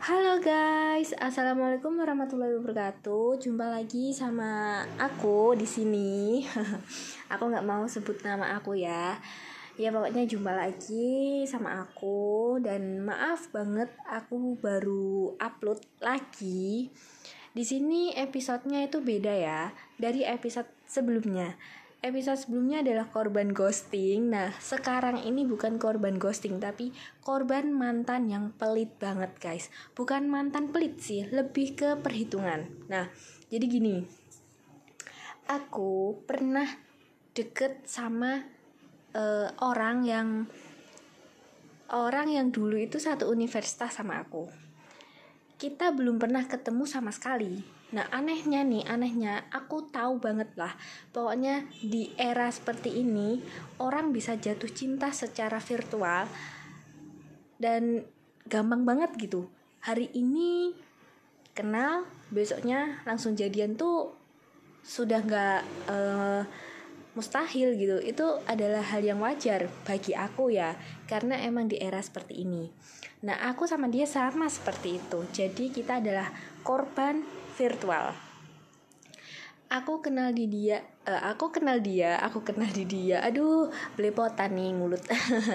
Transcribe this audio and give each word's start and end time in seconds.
Halo 0.00 0.40
guys, 0.40 1.12
assalamualaikum 1.20 1.92
warahmatullahi 1.92 2.56
wabarakatuh. 2.56 3.36
Jumpa 3.36 3.68
lagi 3.68 4.16
sama 4.16 4.80
aku 4.96 5.52
di 5.52 5.68
sini. 5.68 6.40
aku 7.32 7.44
nggak 7.52 7.68
mau 7.68 7.84
sebut 7.84 8.16
nama 8.24 8.56
aku 8.56 8.80
ya. 8.80 9.20
Ya 9.76 9.92
pokoknya 9.92 10.24
jumpa 10.24 10.56
lagi 10.56 11.44
sama 11.44 11.84
aku 11.84 12.56
dan 12.64 13.04
maaf 13.04 13.52
banget 13.52 13.92
aku 14.08 14.56
baru 14.56 15.36
upload 15.36 15.84
lagi. 16.00 16.88
Di 17.52 17.60
sini 17.60 18.16
episodenya 18.16 18.88
itu 18.88 19.04
beda 19.04 19.36
ya 19.36 19.68
dari 20.00 20.24
episode 20.24 20.80
sebelumnya 20.88 21.60
episode 22.00 22.40
sebelumnya 22.40 22.80
adalah 22.80 23.08
korban 23.12 23.52
ghosting. 23.52 24.32
Nah, 24.32 24.56
sekarang 24.56 25.20
ini 25.20 25.44
bukan 25.44 25.76
korban 25.76 26.16
ghosting, 26.16 26.56
tapi 26.56 26.96
korban 27.20 27.72
mantan 27.76 28.32
yang 28.32 28.56
pelit 28.56 28.96
banget, 28.96 29.36
guys. 29.36 29.68
Bukan 29.92 30.28
mantan 30.32 30.72
pelit 30.72 31.00
sih, 31.00 31.28
lebih 31.28 31.76
ke 31.76 31.88
perhitungan. 32.00 32.64
Nah, 32.88 33.08
jadi 33.52 33.64
gini. 33.68 33.96
Aku 35.50 36.22
pernah 36.24 36.66
deket 37.36 37.84
sama 37.84 38.48
uh, 39.12 39.48
orang 39.60 40.06
yang 40.06 40.28
orang 41.90 42.30
yang 42.30 42.54
dulu 42.54 42.78
itu 42.78 43.02
satu 43.02 43.26
universitas 43.28 43.92
sama 43.92 44.22
aku. 44.22 44.46
Kita 45.58 45.92
belum 45.92 46.22
pernah 46.22 46.46
ketemu 46.46 46.86
sama 46.86 47.10
sekali 47.10 47.79
Nah 47.90 48.06
anehnya 48.14 48.62
nih, 48.62 48.86
anehnya 48.86 49.50
aku 49.50 49.90
tahu 49.90 50.22
banget 50.22 50.50
lah. 50.54 50.70
Pokoknya 51.10 51.66
di 51.82 52.14
era 52.14 52.46
seperti 52.50 53.02
ini 53.02 53.42
Orang 53.82 54.14
bisa 54.14 54.38
jatuh 54.38 54.70
cinta 54.70 55.10
secara 55.10 55.58
virtual 55.58 56.30
Dan 57.58 58.06
gampang 58.46 58.86
banget 58.86 59.10
gitu. 59.18 59.50
Hari 59.82 60.12
ini 60.14 60.74
kenal, 61.50 62.06
besoknya 62.30 63.02
langsung 63.02 63.34
jadian 63.34 63.74
tuh 63.74 64.14
Sudah 64.86 65.20
gak 65.26 65.62
uh, 65.90 66.42
mustahil 67.18 67.74
gitu. 67.74 67.98
Itu 67.98 68.38
adalah 68.46 68.86
hal 68.86 69.02
yang 69.02 69.18
wajar 69.18 69.66
bagi 69.82 70.14
aku 70.14 70.54
ya 70.54 70.78
Karena 71.10 71.42
emang 71.42 71.66
di 71.66 71.82
era 71.82 71.98
seperti 71.98 72.46
ini 72.46 72.70
Nah 73.20 73.36
aku 73.52 73.68
sama 73.68 73.92
dia 73.92 74.08
sama 74.08 74.48
seperti 74.48 74.96
itu. 74.96 75.18
Jadi 75.28 75.68
kita 75.68 76.00
adalah 76.00 76.32
korban 76.64 77.20
virtual. 77.56 78.16
Aku 79.70 80.02
kenal 80.02 80.34
di 80.34 80.50
dia 80.50 80.82
uh, 81.06 81.30
aku 81.30 81.54
kenal 81.54 81.78
dia 81.78 82.16
aku 82.18 82.40
kenal 82.40 82.70
di 82.72 82.88
dia. 82.88 83.20
Aduh 83.20 83.68
belepotan 83.94 84.56
nih 84.56 84.72
mulut. 84.72 85.04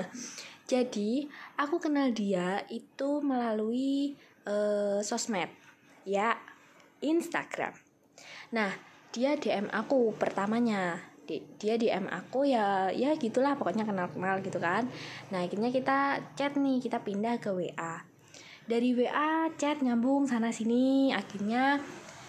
Jadi 0.72 1.26
aku 1.58 1.78
kenal 1.78 2.10
dia 2.14 2.62
itu 2.70 3.22
melalui 3.22 4.18
uh, 4.46 5.02
sosmed 5.02 5.50
ya 6.06 6.38
Instagram. 7.02 7.74
Nah 8.54 8.72
dia 9.10 9.38
DM 9.38 9.72
aku 9.74 10.14
pertamanya 10.16 11.15
dia 11.60 11.76
DM 11.76 12.08
aku 12.08 12.46
ya 12.48 12.90
ya 12.94 13.18
gitulah 13.18 13.58
pokoknya 13.58 13.84
kenal 13.84 14.08
kenal 14.10 14.40
gitu 14.40 14.62
kan. 14.62 14.88
Nah 15.34 15.46
akhirnya 15.46 15.74
kita 15.74 16.22
chat 16.38 16.56
nih 16.56 16.80
kita 16.80 17.02
pindah 17.02 17.42
ke 17.42 17.50
WA 17.52 18.16
dari 18.66 18.98
WA 18.98 19.50
chat 19.62 19.82
nyambung 19.82 20.26
sana 20.26 20.50
sini 20.50 21.14
akhirnya 21.14 21.78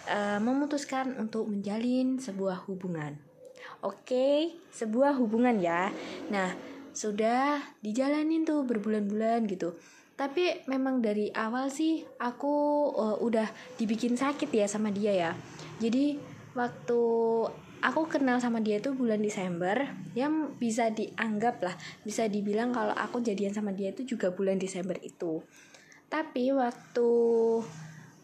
uh, 0.09 0.39
memutuskan 0.41 1.17
untuk 1.17 1.49
menjalin 1.49 2.21
sebuah 2.21 2.69
hubungan. 2.69 3.17
Oke 3.85 4.05
okay, 4.05 4.39
sebuah 4.73 5.17
hubungan 5.17 5.57
ya. 5.61 5.89
Nah 6.29 6.53
sudah 6.97 7.61
dijalanin 7.81 8.45
tuh 8.45 8.65
berbulan-bulan 8.65 9.49
gitu. 9.49 9.77
Tapi 10.17 10.65
memang 10.65 11.05
dari 11.05 11.29
awal 11.29 11.69
sih 11.69 12.01
aku 12.17 12.89
uh, 12.97 13.17
udah 13.21 13.49
dibikin 13.77 14.17
sakit 14.17 14.49
ya 14.49 14.65
sama 14.65 14.89
dia 14.89 15.13
ya. 15.13 15.33
Jadi 15.77 16.17
waktu 16.57 17.03
aku 17.85 18.09
kenal 18.09 18.41
sama 18.41 18.63
dia 18.65 18.81
tuh 18.81 18.97
bulan 18.97 19.21
Desember 19.21 19.89
yang 20.17 20.57
bisa 20.57 20.89
dianggap 20.93 21.61
lah 21.61 21.75
bisa 22.07 22.29
dibilang 22.29 22.73
kalau 22.73 22.95
aku 22.97 23.21
jadian 23.21 23.53
sama 23.53 23.73
dia 23.73 23.93
itu 23.93 24.17
juga 24.17 24.33
bulan 24.33 24.57
Desember 24.57 24.97
itu. 25.03 25.45
Tapi 26.07 26.55
waktu 26.55 27.11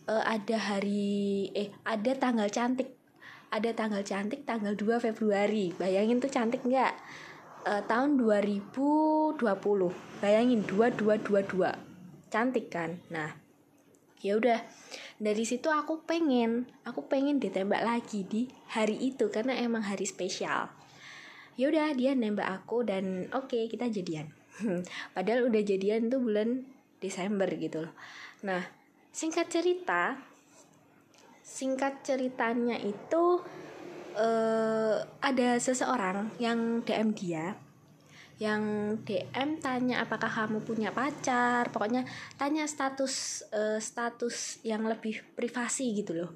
uh, 0.08 0.24
ada 0.24 0.56
hari 0.56 1.50
eh 1.52 1.74
ada 1.82 2.12
tanggal 2.14 2.48
cantik 2.48 2.94
ada 3.52 3.68
tanggal 3.76 4.00
cantik 4.00 4.48
tanggal 4.48 4.72
2 4.72 4.96
Februari. 5.12 5.76
Bayangin 5.76 6.22
tuh 6.22 6.32
cantik 6.32 6.64
nggak? 6.64 6.94
Uh, 7.62 7.82
tahun 7.86 8.18
2020 8.18 9.38
bayangin 10.18 10.66
2222 10.66 12.32
cantik 12.32 12.66
kan? 12.72 12.98
Nah 13.12 13.38
ya 14.22 14.38
udah 14.38 14.62
dari 15.18 15.42
situ 15.42 15.66
aku 15.68 16.06
pengen 16.06 16.70
aku 16.86 17.10
pengen 17.10 17.42
ditembak 17.42 17.82
lagi 17.82 18.22
di 18.22 18.46
hari 18.70 18.94
itu 18.98 19.28
karena 19.28 19.58
emang 19.58 19.82
hari 19.82 20.06
spesial. 20.06 20.70
Ya 21.58 21.68
udah 21.68 21.92
dia 21.92 22.16
nembak 22.16 22.48
aku 22.62 22.86
dan 22.86 23.28
oke 23.34 23.50
okay, 23.50 23.68
kita 23.68 23.90
jadian. 23.90 24.32
Padahal 25.14 25.50
udah 25.50 25.60
jadian 25.60 26.08
tuh 26.08 26.22
bulan 26.22 26.64
Desember 27.02 27.50
gitu 27.58 27.84
loh. 27.84 27.94
Nah 28.46 28.62
singkat 29.12 29.52
cerita 29.52 30.16
singkat 31.42 32.00
ceritanya 32.00 32.80
itu 32.80 33.44
uh, 34.16 34.96
ada 35.20 35.60
seseorang 35.60 36.32
yang 36.40 36.80
DM 36.80 37.12
dia 37.12 37.58
yang 38.42 38.62
DM 39.06 39.62
tanya 39.62 40.02
apakah 40.02 40.26
kamu 40.26 40.66
punya 40.66 40.90
pacar 40.90 41.70
pokoknya 41.70 42.02
tanya 42.34 42.66
status 42.66 43.46
uh, 43.54 43.78
status 43.78 44.58
yang 44.66 44.82
lebih 44.82 45.22
privasi 45.38 45.94
gitu 46.02 46.18
loh. 46.18 46.34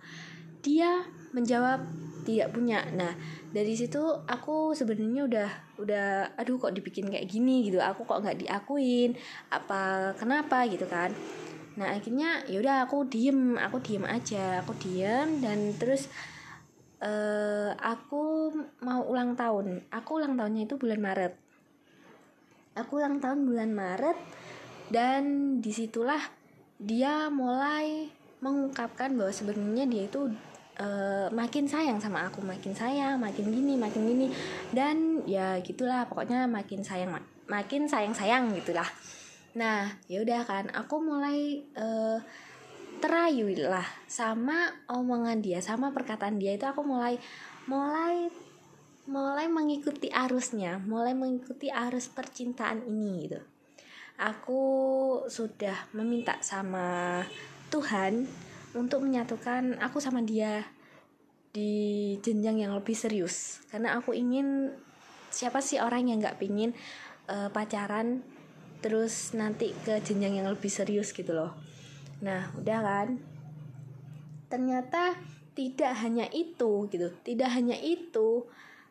Dia 0.63 1.03
menjawab 1.35 1.83
tidak 2.23 2.55
punya. 2.55 2.87
Nah 2.95 3.11
dari 3.51 3.75
situ 3.75 3.99
aku 4.23 4.71
sebenarnya 4.79 5.23
udah 5.27 5.51
udah 5.83 6.07
aduh 6.39 6.63
kok 6.63 6.79
dibikin 6.79 7.11
kayak 7.11 7.27
gini 7.27 7.67
gitu. 7.67 7.83
Aku 7.83 8.07
kok 8.07 8.23
nggak 8.23 8.47
diakuin 8.47 9.19
apa 9.51 10.15
kenapa 10.15 10.63
gitu 10.71 10.87
kan. 10.87 11.11
Nah 11.75 11.91
akhirnya 11.91 12.47
yaudah 12.47 12.87
aku 12.87 13.03
diem 13.11 13.59
aku 13.59 13.83
diem 13.83 14.07
aja 14.07 14.63
aku 14.63 14.79
diem 14.79 15.43
dan 15.43 15.75
terus 15.75 16.07
uh, 17.03 17.75
aku 17.83 18.55
mau 18.87 19.03
ulang 19.11 19.35
tahun. 19.35 19.91
Aku 19.91 20.23
ulang 20.23 20.39
tahunnya 20.39 20.71
itu 20.71 20.79
bulan 20.79 21.03
Maret 21.03 21.46
aku 22.77 23.01
ulang 23.01 23.19
tahun 23.19 23.49
bulan 23.49 23.73
Maret 23.73 24.19
dan 24.93 25.23
di 25.59 25.73
situlah 25.75 26.21
dia 26.77 27.33
mulai 27.33 28.13
mengungkapkan 28.45 29.17
bahwa 29.17 29.33
sebenarnya 29.33 29.89
dia 29.89 30.05
itu 30.07 30.29
uh, 30.79 31.27
makin 31.33 31.65
sayang 31.65 31.99
sama 31.99 32.29
aku 32.29 32.45
makin 32.45 32.77
sayang 32.77 33.17
makin 33.17 33.49
gini 33.49 33.75
makin 33.75 34.03
gini. 34.05 34.27
Dan 34.71 35.25
ya 35.25 35.59
gitulah 35.65 36.05
pokoknya 36.07 36.45
makin 36.47 36.85
sayang 36.85 37.17
makin 37.49 37.89
sayang 37.89 38.13
sayang 38.13 38.53
gitulah. 38.53 38.87
Nah 39.57 39.89
ya 40.07 40.21
udah 40.21 40.45
kan 40.45 40.69
aku 40.77 41.01
mulai 41.01 41.65
uh, 41.81 42.21
terayu 43.01 43.53
lah 43.57 43.85
sama 44.09 44.73
omongan 44.89 45.45
dia 45.45 45.61
sama 45.61 45.93
perkataan 45.93 46.41
dia 46.41 46.57
itu 46.57 46.65
aku 46.65 46.81
mulai 46.85 47.21
mulai 47.69 48.29
mulai 49.07 49.47
mengikuti 49.47 50.11
arusnya 50.11 50.83
mulai 50.83 51.15
mengikuti 51.15 51.71
arus 51.71 52.11
percintaan 52.11 52.83
ini 52.87 53.31
gitu. 53.31 53.41
Aku 54.17 54.63
sudah 55.29 55.93
meminta 55.93 56.41
sama 56.41 57.21
Tuhan 57.69 58.27
untuk 58.75 59.05
menyatukan 59.05 59.79
aku 59.79 60.01
sama 60.01 60.25
dia 60.25 60.65
di 61.53 62.17
jenjang 62.21 62.61
yang 62.61 62.73
lebih 62.77 62.97
serius. 62.97 63.65
Karena 63.73 63.97
aku 63.97 64.13
ingin 64.13 64.73
siapa 65.33 65.61
sih 65.61 65.81
orang 65.81 66.09
yang 66.09 66.21
nggak 66.21 66.41
pingin 66.41 66.73
uh, 67.29 67.49
pacaran 67.53 68.25
terus 68.81 69.33
nanti 69.33 69.73
ke 69.85 70.01
jenjang 70.05 70.41
yang 70.41 70.49
lebih 70.49 70.69
serius 70.69 71.13
gitu 71.17 71.33
loh. 71.33 71.57
Nah 72.21 72.53
udah 72.57 72.81
kan? 72.81 73.09
Ternyata 74.49 75.17
tidak 75.57 75.93
hanya 76.01 76.29
itu 76.33 76.89
gitu. 76.93 77.13
Tidak 77.25 77.49
hanya 77.49 77.77
itu 77.81 78.45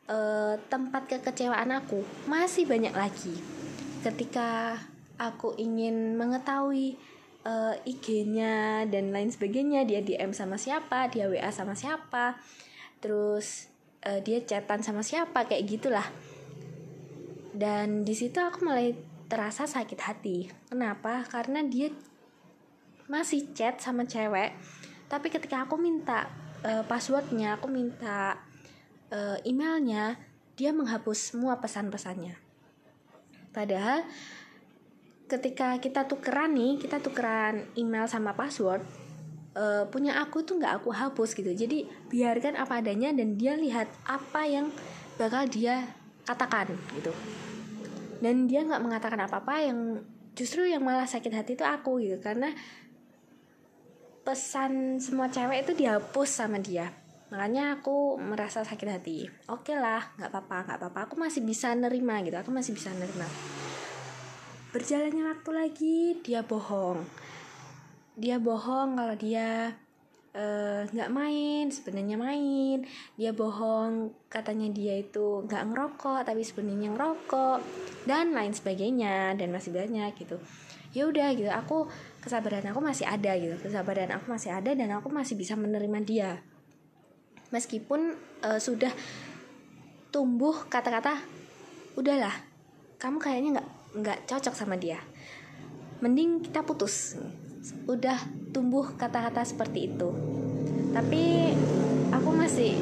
uh, 0.09 0.55
tempat 0.69 1.09
kekecewaan 1.09 1.71
aku 1.73 2.01
masih 2.29 2.65
banyak 2.65 2.93
lagi. 2.93 3.33
Ketika 4.01 4.79
aku 5.17 5.57
ingin 5.57 6.19
mengetahui 6.19 6.99
uh, 7.47 7.73
IG-nya 7.87 8.85
dan 8.89 9.15
lain 9.15 9.31
sebagainya 9.31 9.87
dia 9.87 10.03
DM 10.03 10.35
sama 10.35 10.59
siapa 10.59 11.07
dia 11.07 11.31
WA 11.31 11.47
sama 11.49 11.73
siapa 11.73 12.35
terus 12.99 13.71
uh, 14.03 14.19
dia 14.21 14.43
chatan 14.43 14.81
sama 14.85 15.01
siapa 15.01 15.45
kayak 15.49 15.65
gitulah. 15.65 16.07
Dan 17.55 18.03
di 18.03 18.11
situ 18.11 18.35
aku 18.37 18.67
mulai 18.67 18.91
terasa 19.31 19.63
sakit 19.65 19.99
hati. 20.03 20.51
Kenapa? 20.67 21.23
Karena 21.25 21.63
dia 21.63 21.89
masih 23.07 23.53
chat 23.53 23.77
sama 23.79 24.03
cewek 24.05 24.53
tapi 25.05 25.29
ketika 25.29 25.65
aku 25.65 25.77
minta 25.77 26.25
uh, 26.65 26.81
passwordnya 26.89 27.57
aku 27.57 27.69
minta 27.69 28.41
uh, 29.11 29.37
emailnya 29.45 30.17
dia 30.55 30.71
menghapus 30.71 31.35
semua 31.35 31.59
pesan-pesannya. 31.59 32.39
Padahal 33.51 34.07
ketika 35.25 35.75
kita 35.81 36.05
tukeran 36.05 36.53
nih 36.55 36.77
kita 36.79 37.01
tukeran 37.01 37.65
email 37.73 38.05
sama 38.05 38.37
password 38.37 38.85
uh, 39.57 39.89
punya 39.89 40.21
aku 40.21 40.45
tuh 40.45 40.59
nggak 40.61 40.83
aku 40.83 40.89
hapus 40.95 41.35
gitu. 41.35 41.51
Jadi 41.51 41.87
biarkan 42.07 42.55
apa 42.55 42.79
adanya 42.79 43.11
dan 43.11 43.35
dia 43.35 43.57
lihat 43.57 43.89
apa 44.07 44.47
yang 44.47 44.71
bakal 45.19 45.43
dia 45.47 45.87
katakan 46.23 46.71
gitu. 46.95 47.11
Dan 48.23 48.47
dia 48.47 48.63
nggak 48.63 48.81
mengatakan 48.83 49.19
apa-apa 49.27 49.55
yang 49.59 49.79
justru 50.35 50.67
yang 50.67 50.83
malah 50.83 51.07
sakit 51.07 51.31
hati 51.31 51.51
itu 51.59 51.65
aku 51.67 51.99
gitu. 51.99 52.17
Karena 52.23 52.51
pesan 54.25 54.97
semua 54.97 55.29
cewek 55.29 55.67
itu 55.67 55.85
dihapus 55.85 56.29
sama 56.31 56.57
dia 56.57 57.04
makanya 57.35 57.75
aku 57.75 58.15
merasa 58.15 58.63
sakit 58.63 58.87
hati. 58.87 59.27
Oke 59.51 59.75
okay 59.75 59.75
lah 59.75 59.99
nggak 60.15 60.31
apa-apa 60.31 60.57
nggak 60.71 60.77
apa-apa. 60.79 60.99
Aku 61.11 61.19
masih 61.19 61.43
bisa 61.43 61.75
nerima 61.75 62.23
gitu 62.23 62.39
aku 62.39 62.47
masih 62.47 62.71
bisa 62.71 62.95
nerima. 62.95 63.27
Berjalannya 64.71 65.35
waktu 65.35 65.51
lagi 65.51 65.97
dia 66.23 66.47
bohong. 66.47 67.03
Dia 68.15 68.39
bohong 68.39 68.95
kalau 68.95 69.19
dia 69.19 69.75
eh, 70.31 70.87
nggak 70.87 71.11
uh, 71.11 71.13
main 71.13 71.67
sebenarnya 71.67 72.15
main. 72.15 72.87
Dia 73.19 73.35
bohong 73.35 74.15
katanya 74.31 74.71
dia 74.71 75.03
itu 75.03 75.43
nggak 75.43 75.75
ngerokok 75.75 76.23
tapi 76.23 76.39
sebenarnya 76.39 76.95
ngerokok 76.95 77.59
dan 78.07 78.31
lain 78.31 78.55
sebagainya 78.55 79.35
dan 79.35 79.51
masih 79.51 79.75
banyak 79.75 80.15
gitu. 80.15 80.39
Ya 80.95 81.03
udah 81.03 81.35
gitu 81.35 81.51
aku 81.51 81.91
kesabaran 82.23 82.63
aku 82.71 82.79
masih 82.79 83.03
ada 83.03 83.35
gitu. 83.35 83.59
Kesabaran 83.59 84.15
aku 84.15 84.31
masih 84.31 84.55
ada 84.55 84.71
dan 84.71 84.87
aku 84.95 85.11
masih 85.11 85.35
bisa 85.35 85.59
menerima 85.59 85.99
dia 86.07 86.39
meskipun 87.55 88.19
uh, 88.43 88.59
sudah 88.59 88.91
tumbuh 90.11 90.67
kata-kata 90.67 91.23
udahlah 91.95 92.35
kamu 92.99 93.17
kayaknya 93.19 93.49
nggak 93.59 93.69
nggak 93.95 94.19
cocok 94.27 94.55
sama 94.55 94.75
dia. 94.75 94.99
Mending 96.03 96.43
kita 96.43 96.67
putus. 96.67 97.15
Udah 97.87 98.19
tumbuh 98.51 98.83
kata-kata 98.99 99.43
seperti 99.47 99.95
itu. 99.95 100.09
Tapi 100.91 101.55
aku 102.11 102.29
masih 102.35 102.75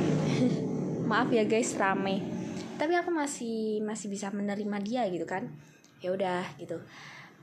maaf 1.10 1.30
ya 1.30 1.46
guys 1.46 1.78
rame. 1.78 2.26
Tapi 2.82 2.98
aku 2.98 3.14
masih 3.14 3.86
masih 3.86 4.10
bisa 4.10 4.34
menerima 4.34 4.78
dia 4.82 5.06
gitu 5.10 5.30
kan. 5.30 5.54
Ya 6.02 6.14
udah 6.14 6.46
gitu. 6.58 6.82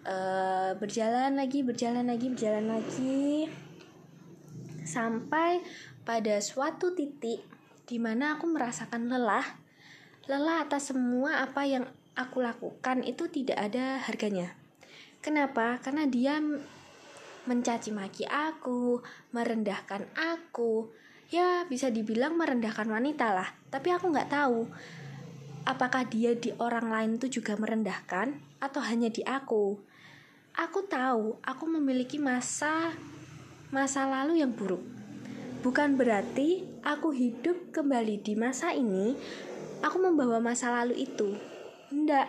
Uh, 0.00 0.72
berjalan 0.80 1.36
lagi 1.36 1.60
berjalan 1.60 2.08
lagi 2.08 2.32
berjalan 2.32 2.72
lagi 2.72 3.52
sampai 4.86 5.60
pada 6.04 6.40
suatu 6.40 6.92
titik 6.96 7.44
di 7.84 7.96
mana 7.98 8.38
aku 8.38 8.46
merasakan 8.46 9.10
lelah 9.10 9.44
lelah 10.30 10.62
atas 10.62 10.94
semua 10.94 11.42
apa 11.42 11.66
yang 11.66 11.84
aku 12.14 12.44
lakukan 12.44 13.02
itu 13.02 13.26
tidak 13.32 13.58
ada 13.58 13.98
harganya. 14.04 14.54
Kenapa? 15.20 15.80
Karena 15.80 16.06
dia 16.08 16.40
mencaci 17.48 17.90
maki 17.90 18.28
aku, 18.28 19.00
merendahkan 19.32 20.06
aku. 20.16 20.92
Ya, 21.30 21.64
bisa 21.66 21.88
dibilang 21.88 22.38
merendahkan 22.38 22.86
wanita 22.86 23.32
lah. 23.32 23.48
Tapi 23.70 23.90
aku 23.90 24.10
nggak 24.10 24.30
tahu 24.30 24.70
apakah 25.68 26.08
dia 26.08 26.34
di 26.34 26.50
orang 26.56 26.88
lain 26.88 27.10
itu 27.20 27.40
juga 27.40 27.54
merendahkan 27.56 28.38
atau 28.62 28.80
hanya 28.84 29.12
di 29.12 29.20
aku. 29.24 29.78
Aku 30.56 30.84
tahu 30.90 31.38
aku 31.40 31.64
memiliki 31.70 32.18
masa 32.18 32.90
masa 33.70 34.06
lalu 34.10 34.42
yang 34.42 34.50
buruk. 34.50 34.82
Bukan 35.62 35.94
berarti 35.94 36.66
aku 36.82 37.14
hidup 37.14 37.70
kembali 37.70 38.18
di 38.18 38.34
masa 38.34 38.74
ini, 38.74 39.14
aku 39.84 39.96
membawa 40.02 40.42
masa 40.42 40.74
lalu 40.74 41.06
itu 41.06 41.38
tidak, 41.90 42.26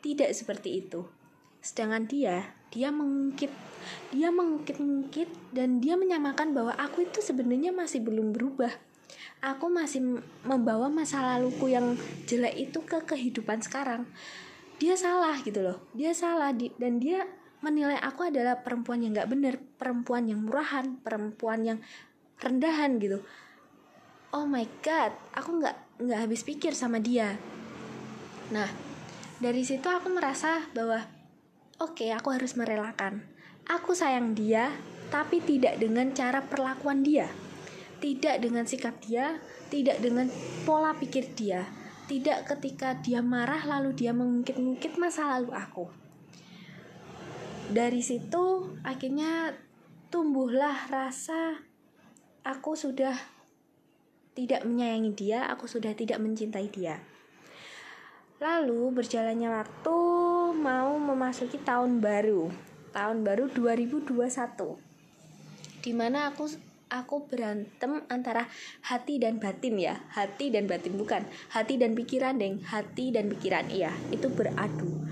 tidak 0.00 0.30
seperti 0.32 0.80
itu. 0.84 1.04
Sedangkan 1.60 2.08
dia, 2.08 2.56
dia 2.72 2.88
mengungkit, 2.88 3.52
dia 4.14 4.32
mengungkit-ungkit 4.32 5.52
dan 5.52 5.80
dia 5.82 6.00
menyamakan 6.00 6.56
bahwa 6.56 6.72
aku 6.76 7.04
itu 7.04 7.20
sebenarnya 7.20 7.74
masih 7.74 8.00
belum 8.00 8.32
berubah. 8.32 8.72
Aku 9.38 9.70
masih 9.70 10.22
membawa 10.42 10.90
masa 10.90 11.22
laluku 11.22 11.70
yang 11.70 11.94
jelek 12.26 12.70
itu 12.70 12.80
ke 12.82 13.04
kehidupan 13.06 13.62
sekarang. 13.62 14.08
Dia 14.78 14.94
salah 14.94 15.34
gitu 15.42 15.62
loh. 15.62 15.78
Dia 15.94 16.14
salah 16.14 16.54
di, 16.54 16.70
dan 16.78 17.02
dia 17.02 17.26
menilai 17.64 17.98
aku 17.98 18.30
adalah 18.30 18.62
perempuan 18.62 19.02
yang 19.02 19.16
gak 19.18 19.30
bener, 19.30 19.58
perempuan 19.78 20.30
yang 20.30 20.46
murahan, 20.46 20.98
perempuan 21.02 21.60
yang 21.66 21.78
rendahan 22.38 22.98
gitu. 23.02 23.22
Oh 24.30 24.44
my 24.44 24.66
god, 24.84 25.16
aku 25.32 25.58
nggak 25.58 25.76
nggak 26.04 26.20
habis 26.28 26.44
pikir 26.44 26.76
sama 26.76 27.00
dia. 27.00 27.40
Nah, 28.52 28.68
dari 29.38 29.62
situ 29.62 29.86
aku 29.86 30.10
merasa 30.10 30.66
bahwa 30.74 30.98
oke 31.78 32.02
okay, 32.02 32.10
aku 32.10 32.34
harus 32.34 32.58
merelakan 32.58 33.22
aku 33.70 33.94
sayang 33.94 34.34
dia 34.34 34.74
tapi 35.14 35.38
tidak 35.38 35.78
dengan 35.78 36.10
cara 36.10 36.42
perlakuan 36.42 37.06
dia 37.06 37.30
tidak 38.02 38.42
dengan 38.42 38.66
sikap 38.66 38.98
dia 38.98 39.38
tidak 39.70 40.02
dengan 40.02 40.26
pola 40.66 40.90
pikir 40.98 41.38
dia 41.38 41.70
tidak 42.10 42.50
ketika 42.50 42.98
dia 42.98 43.22
marah 43.22 43.62
lalu 43.62 43.94
dia 43.94 44.10
mengungkit-ungkit 44.10 44.98
masa 44.98 45.38
lalu 45.38 45.54
aku 45.54 45.86
dari 47.68 48.00
situ 48.00 48.76
akhirnya 48.80 49.52
tumbuhlah 50.08 50.88
rasa 50.88 51.60
aku 52.40 52.72
sudah 52.72 53.12
tidak 54.32 54.62
menyayangi 54.64 55.12
dia, 55.18 55.50
aku 55.50 55.66
sudah 55.66 55.92
tidak 55.98 56.22
mencintai 56.22 56.70
dia. 56.70 57.02
Lalu 58.38 59.02
berjalannya 59.02 59.50
waktu 59.50 59.98
mau 60.54 60.94
memasuki 60.94 61.58
tahun 61.58 61.98
baru. 61.98 62.46
Tahun 62.94 63.18
baru 63.26 63.50
2021. 63.50 64.14
Di 65.82 65.90
mana 65.90 66.30
aku 66.30 66.46
aku 66.86 67.26
berantem 67.26 68.06
antara 68.06 68.46
hati 68.86 69.18
dan 69.18 69.42
batin 69.42 69.74
ya. 69.74 69.98
Hati 70.14 70.54
dan 70.54 70.70
batin 70.70 70.94
bukan. 70.94 71.26
Hati 71.50 71.82
dan 71.82 71.98
pikiran, 71.98 72.38
Deng. 72.38 72.62
Hati 72.62 73.10
dan 73.10 73.26
pikiran. 73.26 73.66
Iya, 73.74 73.90
itu 74.14 74.30
beradu. 74.30 75.02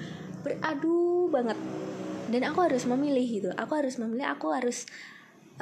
Beradu 0.46 1.26
banget. 1.26 1.58
Dan 2.26 2.43
aku 2.43 2.58
harus 2.67 2.82
memilih 2.90 3.26
gitu. 3.26 3.50
Aku 3.55 3.78
harus 3.78 4.02
memilih, 4.02 4.26
aku 4.26 4.50
harus 4.50 4.87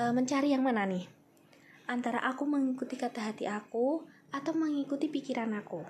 uh, 0.01 0.13
mencari 0.17 0.57
yang 0.57 0.65
mana 0.65 0.89
nih? 0.89 1.05
Antara 1.85 2.25
aku 2.25 2.49
mengikuti 2.49 2.97
kata 2.97 3.33
hati 3.33 3.45
aku 3.45 4.01
atau 4.33 4.53
mengikuti 4.57 5.13
pikiran 5.13 5.53
aku. 5.53 5.85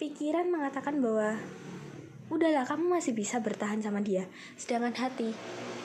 Pikiran 0.00 0.48
mengatakan 0.48 0.96
bahwa 1.00 1.36
udahlah 2.32 2.64
kamu 2.64 2.96
masih 2.96 3.12
bisa 3.12 3.38
bertahan 3.44 3.84
sama 3.84 4.00
dia. 4.00 4.24
Sedangkan 4.56 4.96
hati 4.96 5.36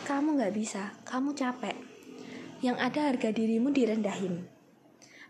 kamu 0.08 0.40
nggak 0.40 0.56
bisa. 0.56 0.96
Kamu 1.04 1.36
capek. 1.36 1.76
Yang 2.64 2.78
ada 2.80 3.00
harga 3.12 3.30
dirimu 3.36 3.76
direndahin. 3.76 4.48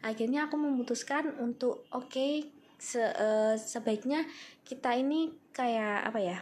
Akhirnya 0.05 0.49
aku 0.49 0.57
memutuskan 0.57 1.33
untuk 1.37 1.85
oke 1.93 2.09
okay, 2.09 2.33
se 2.81 3.01
uh, 3.01 3.53
sebaiknya 3.53 4.25
kita 4.65 4.97
ini 4.97 5.33
kayak 5.53 6.09
apa 6.09 6.19
ya? 6.21 6.37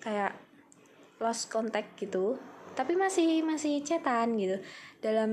Kayak 0.00 0.32
lost 1.24 1.48
contact 1.48 1.96
gitu. 1.96 2.36
Tapi 2.76 2.92
masih 3.00 3.40
masih 3.40 3.80
cetan 3.80 4.36
gitu. 4.36 4.60
Dalam 5.00 5.32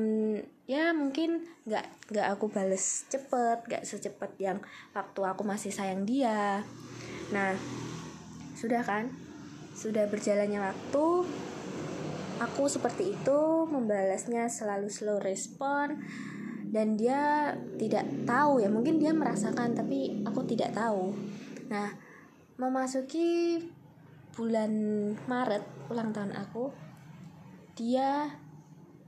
ya 0.63 0.95
mungkin 0.95 1.43
nggak 1.67 2.15
nggak 2.15 2.27
aku 2.31 2.48
bales 2.48 3.03
cepet 3.12 3.67
nggak 3.67 3.83
secepat 3.83 4.31
yang 4.39 4.63
waktu 4.95 5.19
aku 5.27 5.43
masih 5.43 5.75
sayang 5.75 6.07
dia. 6.07 6.63
Nah 7.36 7.51
sudah 8.55 8.79
kan? 8.88 9.12
Sudah 9.75 10.07
berjalannya 10.07 10.63
waktu 10.63 11.05
aku 12.39 12.63
seperti 12.71 13.19
itu 13.19 13.41
membalasnya 13.67 14.48
selalu 14.48 14.88
slow 14.88 15.19
respon 15.19 16.00
dan 16.71 16.95
dia 16.95 17.51
tidak 17.75 18.07
tahu 18.24 18.63
ya. 18.63 18.71
Mungkin 18.71 19.01
dia 19.01 19.12
merasakan 19.12 19.75
tapi 19.75 20.24
aku 20.24 20.48
tidak 20.48 20.71
tahu. 20.71 21.12
Nah 21.67 21.91
memasuki 22.62 23.60
bulan 24.35 24.71
Maret 25.27 25.63
ulang 25.91 26.15
tahun 26.15 26.31
aku 26.35 26.71
dia 27.75 28.31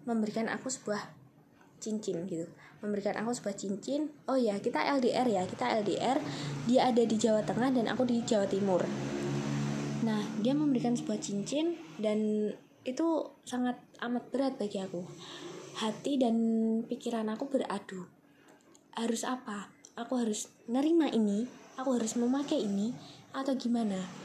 memberikan 0.04 0.52
aku 0.52 0.68
sebuah 0.68 1.00
cincin 1.80 2.28
gitu. 2.28 2.48
Memberikan 2.84 3.16
aku 3.20 3.32
sebuah 3.36 3.56
cincin. 3.56 4.12
Oh 4.28 4.40
ya 4.40 4.60
kita 4.60 4.84
LDR 5.00 5.28
ya 5.28 5.44
kita 5.48 5.84
LDR 5.84 6.20
dia 6.68 6.92
ada 6.92 7.04
di 7.04 7.16
Jawa 7.16 7.44
Tengah 7.44 7.72
dan 7.72 7.88
aku 7.92 8.08
di 8.08 8.24
Jawa 8.24 8.48
Timur. 8.48 8.84
Nah 10.04 10.24
dia 10.40 10.56
memberikan 10.56 10.96
sebuah 10.96 11.20
cincin 11.20 11.76
dan 12.00 12.52
itu 12.84 13.08
sangat 13.48 13.80
amat 14.04 14.24
berat 14.32 14.54
bagi 14.60 14.80
aku. 14.80 15.04
Hati 15.80 16.20
dan 16.20 16.36
pikiran 16.88 17.32
aku 17.32 17.48
beradu. 17.48 18.08
Harus 18.94 19.24
apa? 19.24 19.72
Aku 19.96 20.20
harus 20.20 20.52
nerima 20.68 21.08
ini? 21.10 21.48
Aku 21.80 21.96
harus 21.96 22.14
memakai 22.20 22.62
ini? 22.62 22.94
Atau 23.34 23.58
gimana 23.58 24.23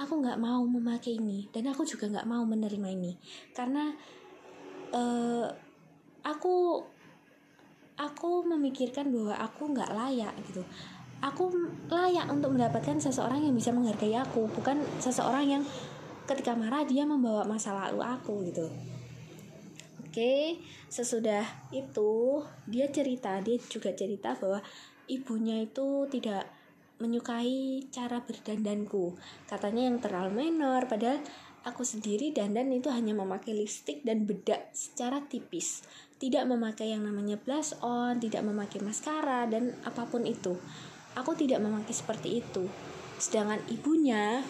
aku 0.00 0.24
nggak 0.24 0.40
mau 0.40 0.64
memakai 0.64 1.20
ini 1.20 1.44
dan 1.52 1.68
aku 1.68 1.84
juga 1.84 2.08
nggak 2.08 2.28
mau 2.28 2.40
menerima 2.48 2.88
ini. 2.88 3.12
Karena 3.52 3.92
uh, 4.96 5.46
aku 6.24 6.80
aku 8.00 8.30
memikirkan 8.48 9.12
bahwa 9.12 9.36
aku 9.36 9.62
nggak 9.76 9.92
layak 9.92 10.32
gitu. 10.48 10.64
Aku 11.20 11.52
layak 11.92 12.32
untuk 12.32 12.56
mendapatkan 12.56 12.96
seseorang 12.96 13.44
yang 13.44 13.52
bisa 13.52 13.76
menghargai 13.76 14.16
aku 14.16 14.48
bukan 14.56 14.80
seseorang 15.04 15.60
yang 15.60 15.62
ketika 16.24 16.56
marah 16.56 16.80
dia 16.88 17.04
membawa 17.04 17.44
masa 17.44 17.76
lalu 17.76 18.00
aku 18.00 18.40
gitu. 18.48 18.72
Oke, 20.00 20.58
sesudah 20.88 21.44
itu 21.70 22.40
dia 22.66 22.88
cerita, 22.88 23.36
dia 23.44 23.60
juga 23.68 23.92
cerita 23.92 24.32
bahwa 24.34 24.64
ibunya 25.06 25.62
itu 25.62 26.08
tidak 26.08 26.48
menyukai 27.00 27.88
cara 27.88 28.22
berdandanku. 28.22 29.16
Katanya 29.48 29.88
yang 29.90 29.98
terlalu 29.98 30.48
menor, 30.48 30.86
padahal 30.86 31.18
aku 31.64 31.84
sendiri 31.84 32.32
dandan 32.32 32.72
itu 32.72 32.88
hanya 32.92 33.16
memakai 33.16 33.52
lipstick 33.56 34.04
dan 34.04 34.24
bedak 34.28 34.72
secara 34.72 35.24
tipis. 35.24 35.84
Tidak 36.20 36.44
memakai 36.44 36.92
yang 36.92 37.04
namanya 37.04 37.40
blush 37.40 37.72
on, 37.80 38.20
tidak 38.20 38.44
memakai 38.44 38.84
maskara 38.84 39.48
dan 39.48 39.72
apa 39.88 40.04
pun 40.04 40.28
itu. 40.28 40.60
Aku 41.16 41.32
tidak 41.34 41.64
memakai 41.64 41.96
seperti 41.96 42.44
itu. 42.44 42.68
Sedangkan 43.16 43.60
ibunya 43.72 44.44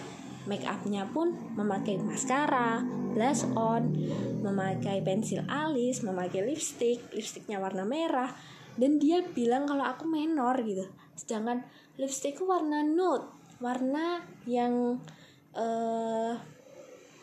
make 0.50 0.66
upnya 0.66 1.06
pun 1.06 1.34
memakai 1.54 1.98
maskara, 2.02 2.82
blush 3.14 3.46
on, 3.54 3.94
memakai 4.40 5.02
pensil 5.04 5.44
alis, 5.46 6.02
memakai 6.02 6.42
lipstick, 6.46 7.02
lipstiknya 7.12 7.60
warna 7.60 7.84
merah, 7.84 8.32
dan 8.78 9.00
dia 9.02 9.24
bilang 9.24 9.66
kalau 9.66 9.82
aku 9.82 10.06
menor 10.06 10.60
gitu. 10.62 10.86
Sedangkan 11.18 11.66
lipstickku 11.98 12.46
warna 12.46 12.84
nude, 12.86 13.26
warna 13.58 14.22
yang 14.46 15.02
uh, 15.56 16.34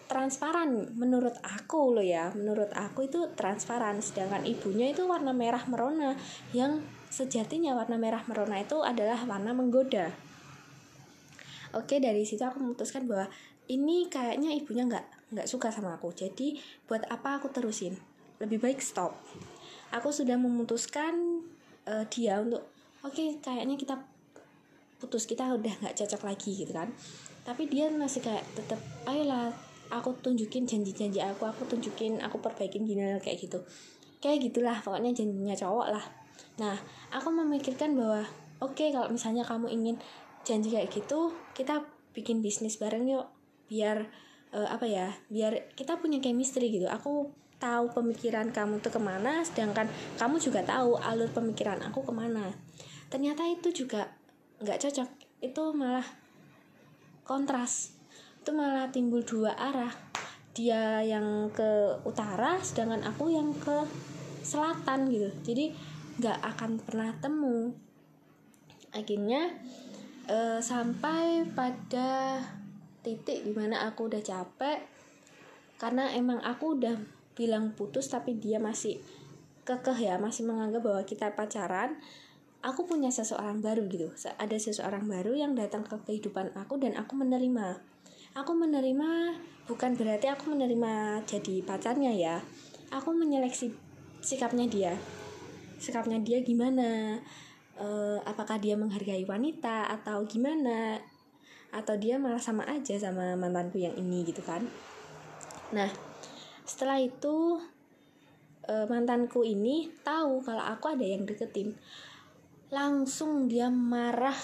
transparan 0.07 0.95
menurut 0.95 1.35
aku 1.43 1.95
loh 1.95 2.03
ya, 2.03 2.31
menurut 2.35 2.71
aku 2.75 3.07
itu 3.07 3.31
transparan. 3.35 3.99
Sedangkan 4.03 4.43
ibunya 4.43 4.91
itu 4.91 5.07
warna 5.07 5.31
merah 5.31 5.63
merona 5.67 6.15
yang 6.51 6.83
sejatinya 7.07 7.75
warna 7.75 7.95
merah 7.95 8.23
merona 8.27 8.59
itu 8.59 8.83
adalah 8.83 9.19
warna 9.23 9.55
menggoda. 9.55 10.11
Oke 11.75 11.99
dari 11.99 12.23
situ 12.23 12.41
aku 12.43 12.63
memutuskan 12.63 13.07
bahwa 13.07 13.27
ini 13.67 14.07
kayaknya 14.07 14.55
ibunya 14.55 14.87
nggak 14.87 15.35
nggak 15.35 15.47
suka 15.47 15.67
sama 15.71 15.99
aku. 15.99 16.15
Jadi 16.15 16.55
buat 16.87 17.03
apa 17.11 17.39
aku 17.39 17.51
terusin? 17.51 17.99
Lebih 18.39 18.63
baik 18.63 18.79
stop 18.79 19.17
aku 19.91 20.09
sudah 20.11 20.35
memutuskan 20.35 21.43
uh, 21.87 22.03
dia 22.11 22.39
untuk 22.43 22.67
oke 23.05 23.13
okay, 23.15 23.39
kayaknya 23.39 23.79
kita 23.79 23.95
putus 24.97 25.29
kita 25.29 25.53
udah 25.53 25.73
nggak 25.83 25.95
cocok 25.95 26.21
lagi 26.25 26.51
gitu 26.57 26.73
kan. 26.73 26.89
Tapi 27.45 27.69
dia 27.69 27.87
masih 27.93 28.19
kayak 28.19 28.43
tetap 28.57 28.81
ayolah 29.07 29.53
aku 29.87 30.11
tunjukin 30.19 30.67
janji-janji 30.67 31.23
aku 31.23 31.47
aku 31.47 31.63
tunjukin 31.69 32.19
aku 32.19 32.41
perbaikin 32.43 32.83
gini 32.83 33.15
kayak 33.21 33.39
gitu. 33.39 33.63
Kayak 34.19 34.51
gitulah 34.51 34.77
pokoknya 34.81 35.13
janjinya 35.13 35.55
cowok 35.55 35.87
lah. 35.93 36.05
Nah 36.59 36.75
aku 37.13 37.29
memikirkan 37.31 37.93
bahwa 37.95 38.25
oke 38.59 38.73
okay, 38.75 38.89
kalau 38.91 39.07
misalnya 39.07 39.45
kamu 39.45 39.69
ingin 39.71 39.95
janji 40.43 40.73
kayak 40.73 40.89
gitu 40.91 41.31
kita 41.53 41.85
bikin 42.17 42.41
bisnis 42.41 42.81
bareng 42.81 43.05
yuk 43.05 43.29
biar 43.69 44.09
uh, 44.55 44.67
apa 44.67 44.87
ya 44.89 45.13
biar 45.29 45.71
kita 45.77 46.01
punya 46.01 46.17
chemistry 46.19 46.73
gitu. 46.73 46.89
Aku 46.89 47.31
tahu 47.57 47.89
pemikiran 47.89 48.53
kamu 48.53 48.77
tuh 48.81 48.93
ke 48.93 49.01
mana 49.01 49.41
sedangkan 49.41 49.89
kamu 50.21 50.37
juga 50.37 50.61
tahu 50.61 50.97
alur 51.01 51.29
pemikiran 51.33 51.81
aku 51.81 52.05
ke 52.05 52.13
mana. 52.13 52.53
Ternyata 53.09 53.45
itu 53.49 53.73
juga 53.73 54.13
nggak 54.61 54.77
cocok. 54.77 55.09
Itu 55.41 55.73
malah 55.73 56.05
kontras. 57.25 57.97
Itu 58.41 58.53
malah 58.53 58.89
timbul 58.93 59.25
dua 59.25 59.57
arah. 59.57 59.93
Dia 60.53 61.01
yang 61.05 61.53
ke 61.53 62.01
utara 62.05 62.57
sedangkan 62.61 63.05
aku 63.05 63.29
yang 63.29 63.53
ke 63.57 63.85
selatan 64.45 65.09
gitu. 65.09 65.29
Jadi 65.41 65.73
nggak 66.21 66.37
akan 66.55 66.71
pernah 66.81 67.13
temu. 67.17 67.73
Akhirnya 68.93 69.53
uh, 70.29 70.59
sampai 70.61 71.45
pada 71.53 72.41
titik 73.05 73.45
di 73.45 73.53
mana 73.53 73.87
aku 73.87 74.09
udah 74.09 74.19
capek 74.19 74.83
karena 75.77 76.09
emang 76.17 76.41
aku 76.41 76.75
udah 76.75 77.16
bilang 77.37 77.77
putus 77.77 78.09
tapi 78.09 78.33
dia 78.41 78.57
masih 78.57 78.97
kekeh 79.67 79.99
ya 80.09 80.15
masih 80.17 80.47
menganggap 80.47 80.81
bahwa 80.81 81.03
kita 81.05 81.29
pacaran. 81.37 81.99
Aku 82.65 82.89
punya 82.89 83.13
seseorang 83.13 83.61
baru 83.61 83.85
gitu. 83.85 84.09
Ada 84.41 84.57
seseorang 84.57 85.05
baru 85.05 85.37
yang 85.37 85.53
datang 85.53 85.85
ke 85.85 85.93
kehidupan 86.09 86.57
aku 86.57 86.81
dan 86.81 86.97
aku 86.97 87.13
menerima. 87.13 87.77
Aku 88.33 88.57
menerima 88.57 89.37
bukan 89.69 89.93
berarti 89.93 90.25
aku 90.31 90.57
menerima 90.57 91.21
jadi 91.29 91.61
pacarnya 91.61 92.11
ya. 92.17 92.35
Aku 92.89 93.13
menyeleksi 93.13 93.69
sikapnya 94.25 94.65
dia. 94.65 94.97
Sikapnya 95.77 96.17
dia 96.17 96.41
gimana? 96.41 97.21
Uh, 97.77 98.17
apakah 98.25 98.57
dia 98.57 98.73
menghargai 98.73 99.21
wanita 99.29 99.93
atau 100.01 100.25
gimana? 100.25 100.97
Atau 101.69 101.93
dia 102.01 102.17
malah 102.17 102.41
sama 102.41 102.65
aja 102.65 102.97
sama 102.97 103.37
mantanku 103.37 103.77
yang 103.77 103.93
ini 103.93 104.25
gitu 104.25 104.41
kan? 104.41 104.65
Nah 105.69 106.06
setelah 106.67 106.99
itu 106.99 107.63
uh, 108.67 108.85
mantanku 108.91 109.41
ini 109.47 109.87
tahu 110.03 110.43
kalau 110.43 110.61
aku 110.61 110.91
ada 110.91 111.05
yang 111.07 111.23
deketin. 111.23 111.73
Langsung 112.67 113.47
dia 113.47 113.71
marah 113.71 114.35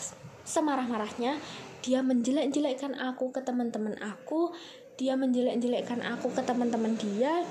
semarah-marahnya 0.47 1.39
dia 1.83 1.99
menjelek-jelekkan 1.99 2.95
aku 2.95 3.35
ke 3.35 3.43
teman-teman 3.43 3.99
aku 3.99 4.55
dia 4.95 5.19
menjelek-jelekkan 5.19 5.99
aku 5.99 6.31
ke 6.31 6.41
teman-teman 6.47 6.95
dia 6.95 7.43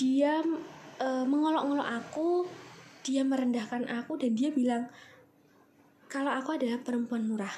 dia 0.00 0.40
e, 0.96 1.08
mengolok-olok 1.28 1.84
aku 1.84 2.48
dia 3.04 3.28
merendahkan 3.28 3.84
aku 3.92 4.16
dan 4.16 4.32
dia 4.32 4.48
bilang 4.48 4.88
kalau 6.08 6.32
aku 6.32 6.56
adalah 6.56 6.80
perempuan 6.80 7.28
murah 7.28 7.52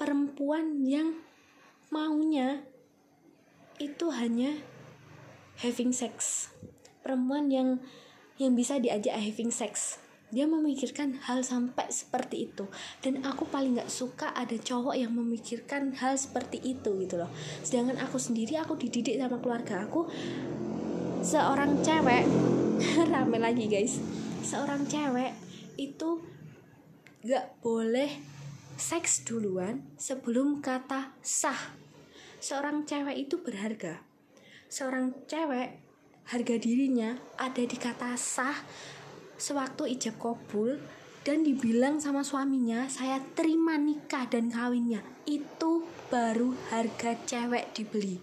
perempuan 0.00 0.80
yang 0.84 1.20
maunya 1.92 2.64
itu 3.78 4.10
hanya 4.14 4.60
having 5.62 5.94
sex. 5.94 6.48
Perempuan 7.04 7.52
yang 7.52 7.68
yang 8.40 8.58
bisa 8.58 8.82
diajak 8.82 9.14
having 9.14 9.54
sex. 9.54 10.02
Dia 10.34 10.50
memikirkan 10.50 11.22
hal 11.30 11.46
sampai 11.46 11.86
seperti 11.94 12.50
itu. 12.50 12.66
Dan 12.98 13.22
aku 13.22 13.46
paling 13.46 13.78
nggak 13.78 13.92
suka 13.92 14.34
ada 14.34 14.58
cowok 14.58 14.98
yang 14.98 15.14
memikirkan 15.14 15.94
hal 15.94 16.18
seperti 16.18 16.58
itu 16.58 16.90
gitu 17.06 17.22
loh. 17.22 17.30
Sedangkan 17.62 18.02
aku 18.02 18.18
sendiri 18.18 18.58
aku 18.58 18.74
dididik 18.74 19.14
sama 19.14 19.38
keluarga 19.38 19.86
aku. 19.86 20.10
Seorang 21.22 21.86
cewek 21.86 22.26
rame 23.14 23.38
lagi 23.38 23.70
guys. 23.70 24.02
Seorang 24.42 24.90
cewek 24.90 25.32
itu 25.78 26.18
gak 27.24 27.56
boleh 27.62 28.10
seks 28.74 29.22
duluan 29.22 29.86
sebelum 29.94 30.58
kata 30.58 31.14
sah. 31.22 31.83
Seorang 32.44 32.84
cewek 32.84 33.24
itu 33.24 33.40
berharga. 33.40 34.04
Seorang 34.68 35.16
cewek 35.24 35.80
harga 36.28 36.54
dirinya 36.60 37.16
ada 37.40 37.64
di 37.64 37.72
kata 37.80 38.20
sah 38.20 38.52
sewaktu 39.40 39.96
ijab 39.96 40.20
kabul 40.20 40.76
dan 41.24 41.40
dibilang 41.40 42.04
sama 42.04 42.20
suaminya 42.20 42.84
saya 42.92 43.24
terima 43.32 43.80
nikah 43.80 44.28
dan 44.28 44.52
kawinnya. 44.52 45.00
Itu 45.24 45.88
baru 46.12 46.52
harga 46.68 47.16
cewek 47.24 47.72
dibeli. 47.72 48.20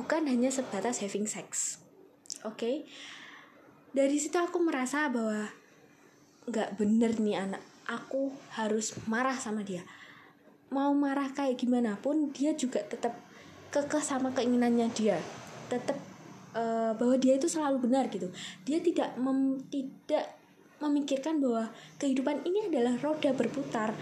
Bukan 0.00 0.32
hanya 0.32 0.48
sebatas 0.48 1.04
having 1.04 1.28
sex. 1.28 1.76
Oke? 2.48 2.56
Okay? 2.56 2.76
dari 3.92 4.16
situ 4.16 4.40
aku 4.40 4.64
merasa 4.64 5.12
bahwa 5.12 5.52
nggak 6.48 6.80
bener 6.80 7.20
nih 7.20 7.36
anak. 7.36 7.60
Aku 7.84 8.32
harus 8.56 8.96
marah 9.04 9.36
sama 9.36 9.60
dia. 9.60 9.84
Mau 10.72 10.96
marah 10.96 11.28
kayak 11.36 11.60
gimana 11.60 12.00
pun 12.00 12.32
dia 12.32 12.56
juga 12.56 12.80
tetap 12.80 13.12
kekeh 13.72 14.04
sama 14.04 14.30
keinginannya 14.36 14.92
dia 14.92 15.18
tetap 15.72 15.96
uh, 16.52 16.92
bahwa 16.94 17.16
dia 17.16 17.40
itu 17.40 17.48
selalu 17.48 17.88
benar 17.88 18.12
gitu 18.12 18.28
dia 18.68 18.78
tidak 18.84 19.16
mem, 19.16 19.58
tidak 19.72 20.36
memikirkan 20.78 21.40
bahwa 21.40 21.72
kehidupan 21.96 22.44
ini 22.44 22.68
adalah 22.68 23.00
roda 23.00 23.32
berputar 23.32 23.96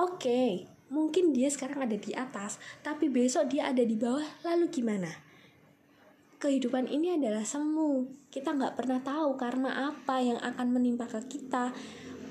oke 0.00 0.18
okay, 0.18 0.64
mungkin 0.88 1.36
dia 1.36 1.52
sekarang 1.52 1.84
ada 1.84 1.94
di 2.00 2.16
atas 2.16 2.56
tapi 2.80 3.12
besok 3.12 3.52
dia 3.52 3.68
ada 3.68 3.84
di 3.84 3.94
bawah 3.94 4.24
lalu 4.48 4.72
gimana 4.72 5.28
kehidupan 6.38 6.86
ini 6.86 7.18
adalah 7.18 7.42
semu. 7.42 8.06
Kita 8.30 8.54
nggak 8.54 8.78
pernah 8.78 9.02
tahu 9.02 9.34
karena 9.34 9.90
apa 9.90 10.22
yang 10.22 10.38
akan 10.38 10.66
menimpa 10.70 11.10
ke 11.10 11.20
kita. 11.26 11.74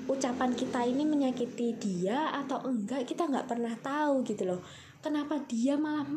Ucapan 0.08 0.56
kita 0.56 0.80
ini 0.88 1.04
menyakiti 1.04 1.76
dia 1.76 2.32
atau 2.32 2.64
enggak, 2.64 3.04
kita 3.04 3.28
nggak 3.28 3.44
pernah 3.44 3.76
tahu 3.76 4.24
gitu 4.24 4.48
loh. 4.48 4.60
Kenapa 5.04 5.36
dia 5.44 5.76
malah 5.76 6.08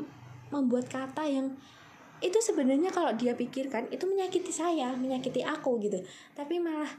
membuat 0.52 0.92
kata 0.92 1.26
yang 1.26 1.56
itu 2.22 2.38
sebenarnya 2.38 2.94
kalau 2.94 3.18
dia 3.18 3.34
pikirkan 3.34 3.90
itu 3.90 4.06
menyakiti 4.06 4.54
saya, 4.54 4.94
menyakiti 4.94 5.42
aku 5.42 5.82
gitu. 5.82 5.98
Tapi 6.38 6.62
malah 6.62 6.92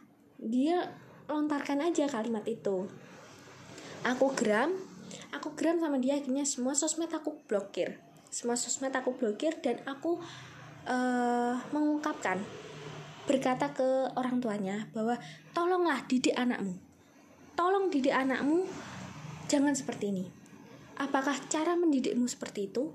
dia 0.43 0.83
lontarkan 1.31 1.87
aja 1.87 2.11
kalimat 2.11 2.43
itu. 2.51 2.91
Aku 4.03 4.35
geram, 4.35 4.75
aku 5.31 5.55
geram 5.55 5.79
sama 5.79 6.03
dia 6.03 6.19
akhirnya 6.19 6.43
semua 6.43 6.75
sosmed 6.75 7.13
aku 7.15 7.39
blokir. 7.47 8.03
Semua 8.35 8.59
sosmed 8.59 8.91
aku 8.91 9.15
blokir 9.15 9.63
dan 9.63 9.79
aku 9.87 10.19
uh, 10.91 11.55
mengungkapkan 11.71 12.43
berkata 13.23 13.71
ke 13.71 14.11
orang 14.19 14.43
tuanya 14.43 14.91
bahwa 14.91 15.15
tolonglah 15.55 16.03
didik 16.11 16.35
anakmu 16.35 16.75
tolong 17.55 17.87
didik 17.93 18.11
anakmu 18.11 18.67
jangan 19.47 19.77
seperti 19.79 20.11
ini 20.11 20.25
apakah 20.99 21.37
cara 21.47 21.79
mendidikmu 21.79 22.27
seperti 22.27 22.73
itu 22.73 22.91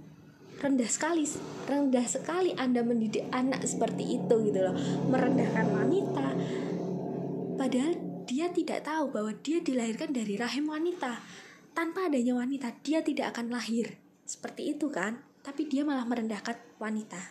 rendah 0.58 0.90
sekali 0.90 1.24
rendah 1.70 2.06
sekali 2.10 2.54
anda 2.58 2.82
mendidik 2.82 3.30
anak 3.30 3.62
seperti 3.66 4.18
itu 4.18 4.36
gitu 4.50 4.60
loh. 4.62 4.76
Merendahkan 5.10 5.68
wanita. 5.70 6.28
Padahal 7.58 7.94
dia 8.28 8.52
tidak 8.52 8.86
tahu 8.86 9.14
bahwa 9.14 9.32
dia 9.40 9.64
dilahirkan 9.64 10.12
dari 10.12 10.36
rahim 10.36 10.70
wanita. 10.70 11.22
Tanpa 11.78 12.10
adanya 12.10 12.38
wanita 12.38 12.74
dia 12.82 13.06
tidak 13.06 13.38
akan 13.38 13.54
lahir. 13.54 13.98
Seperti 14.26 14.76
itu 14.76 14.90
kan? 14.90 15.22
Tapi 15.46 15.70
dia 15.70 15.88
malah 15.88 16.04
merendahkan 16.04 16.58
wanita. 16.82 17.22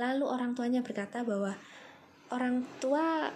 Lalu 0.00 0.24
orang 0.24 0.56
tuanya 0.56 0.80
berkata 0.80 1.20
bahwa 1.20 1.52
orang 2.32 2.64
tua 2.80 3.28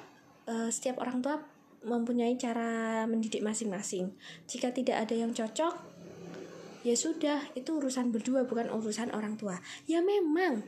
uh, 0.48 0.70
setiap 0.72 1.02
orang 1.02 1.20
tua 1.20 1.36
mempunyai 1.84 2.40
cara 2.40 3.04
mendidik 3.04 3.44
masing-masing. 3.44 4.16
Jika 4.48 4.72
tidak 4.72 5.04
ada 5.04 5.14
yang 5.14 5.36
cocok 5.36 5.93
ya 6.84 6.94
sudah 6.94 7.40
itu 7.56 7.74
urusan 7.80 8.12
berdua 8.12 8.44
bukan 8.44 8.68
urusan 8.68 9.10
orang 9.16 9.40
tua 9.40 9.58
ya 9.88 10.04
memang 10.04 10.62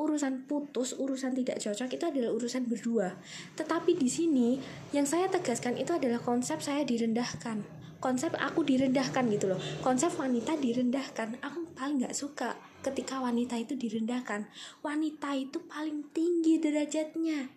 urusan 0.00 0.48
putus, 0.48 0.96
urusan 0.96 1.36
tidak 1.36 1.60
cocok 1.60 1.92
itu 1.92 2.04
adalah 2.08 2.32
urusan 2.32 2.64
berdua. 2.64 3.20
Tetapi 3.52 4.00
di 4.00 4.08
sini 4.08 4.56
yang 4.96 5.04
saya 5.04 5.28
tegaskan 5.28 5.76
itu 5.76 5.92
adalah 5.92 6.16
konsep 6.24 6.64
saya 6.64 6.88
direndahkan. 6.88 7.60
Konsep 8.00 8.32
aku 8.40 8.64
direndahkan 8.64 9.28
gitu 9.28 9.52
loh. 9.52 9.60
Konsep 9.84 10.08
wanita 10.16 10.56
direndahkan. 10.56 11.36
Aku 11.44 11.68
paling 11.76 12.00
nggak 12.00 12.16
suka 12.16 12.56
ketika 12.80 13.20
wanita 13.20 13.60
itu 13.60 13.76
direndahkan. 13.76 14.48
Wanita 14.80 15.36
itu 15.36 15.60
paling 15.68 16.08
tinggi 16.16 16.56
derajatnya. 16.56 17.52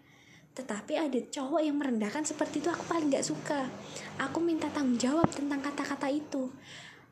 Tetapi 0.51 0.93
ada 0.99 1.19
cowok 1.31 1.63
yang 1.63 1.79
merendahkan 1.79 2.27
seperti 2.27 2.59
itu 2.59 2.67
aku 2.67 2.83
paling 2.91 3.07
nggak 3.07 3.23
suka. 3.23 3.71
Aku 4.19 4.43
minta 4.43 4.67
tanggung 4.67 4.99
jawab 4.99 5.31
tentang 5.31 5.63
kata-kata 5.63 6.11
itu. 6.11 6.51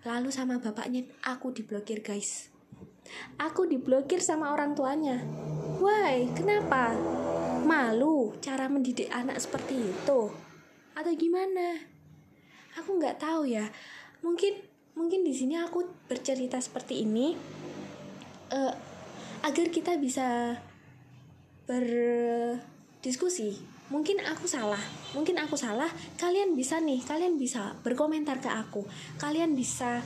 Lalu 0.01 0.33
sama 0.33 0.57
bapaknya 0.57 1.05
aku 1.21 1.53
diblokir 1.53 2.01
guys. 2.01 2.49
Aku 3.37 3.69
diblokir 3.69 4.17
sama 4.17 4.49
orang 4.49 4.73
tuanya. 4.73 5.21
Why? 5.77 6.25
Kenapa? 6.33 6.97
Malu 7.61 8.33
cara 8.41 8.65
mendidik 8.65 9.13
anak 9.13 9.37
seperti 9.37 9.77
itu? 9.77 10.33
Atau 10.97 11.13
gimana? 11.13 11.77
Aku 12.81 12.97
nggak 12.97 13.21
tahu 13.21 13.45
ya. 13.45 13.69
Mungkin 14.25 14.57
mungkin 14.97 15.21
di 15.21 15.33
sini 15.37 15.55
aku 15.55 15.85
bercerita 16.09 16.59
seperti 16.59 17.05
ini 17.05 17.37
uh, 18.51 18.73
agar 19.45 19.67
kita 19.71 19.95
bisa 19.97 20.59
berdiskusi 21.69 23.55
mungkin 23.91 24.23
aku 24.23 24.47
salah. 24.47 24.79
Mungkin 25.11 25.35
aku 25.37 25.59
salah. 25.59 25.91
Kalian 26.15 26.55
bisa 26.55 26.79
nih 26.79 27.03
kalian 27.03 27.35
bisa 27.35 27.75
berkomentar 27.83 28.39
ke 28.39 28.47
aku. 28.47 28.87
Kalian 29.19 29.53
bisa 29.53 29.99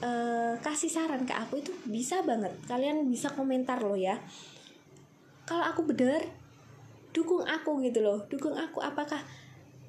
uh, 0.00 0.54
kasih 0.62 0.88
saran 0.88 1.26
ke 1.26 1.34
aku. 1.34 1.60
Itu 1.60 1.74
bisa 1.84 2.22
banget. 2.22 2.54
Kalian 2.70 3.10
bisa 3.10 3.34
komentar 3.34 3.82
loh 3.82 3.98
ya. 3.98 4.16
Kalau 5.44 5.66
aku 5.66 5.84
bener 5.84 6.24
dukung 7.10 7.42
aku 7.42 7.82
gitu 7.82 8.00
loh. 8.00 8.22
Dukung 8.30 8.54
aku. 8.54 8.80
Apakah 8.80 9.20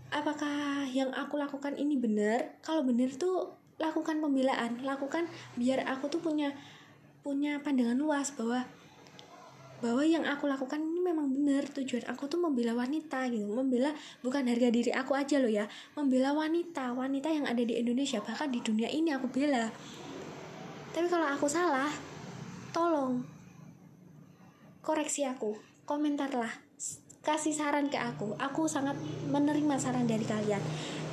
apakah 0.10 0.90
yang 0.90 1.14
aku 1.14 1.38
lakukan 1.38 1.78
ini 1.78 1.98
benar 2.02 2.58
kalau 2.66 2.82
benar 2.82 3.14
tuh 3.14 3.54
lakukan 3.78 4.18
pembelaan. 4.18 4.82
Lakukan 4.82 5.30
biar 5.54 5.86
aku 5.86 6.10
tuh 6.10 6.20
punya 6.20 6.50
punya 7.22 7.62
pandangan 7.62 7.98
luas 7.98 8.34
bahwa 8.34 8.66
bahwa 9.86 10.02
yang 10.02 10.26
aku 10.26 10.50
lakukan 10.50 10.82
memang 11.16 11.32
benar 11.32 11.64
tujuan 11.72 12.04
aku 12.12 12.28
tuh 12.28 12.36
membela 12.36 12.76
wanita 12.76 13.32
gitu. 13.32 13.48
Membela 13.48 13.96
bukan 14.20 14.44
harga 14.44 14.68
diri 14.68 14.92
aku 14.92 15.16
aja 15.16 15.40
loh 15.40 15.48
ya. 15.48 15.64
Membela 15.96 16.36
wanita 16.36 16.92
wanita 16.92 17.32
yang 17.32 17.48
ada 17.48 17.64
di 17.64 17.80
Indonesia 17.80 18.20
bahkan 18.20 18.52
di 18.52 18.60
dunia 18.60 18.92
ini 18.92 19.16
aku 19.16 19.32
bela. 19.32 19.72
Tapi 20.92 21.08
kalau 21.08 21.24
aku 21.24 21.48
salah 21.48 21.88
tolong 22.76 23.24
koreksi 24.84 25.24
aku 25.24 25.56
komentarlah 25.88 26.52
kasih 27.24 27.56
saran 27.56 27.88
ke 27.88 27.96
aku. 27.96 28.36
Aku 28.36 28.68
sangat 28.68 29.00
menerima 29.32 29.80
saran 29.80 30.04
dari 30.04 30.28
kalian. 30.28 30.60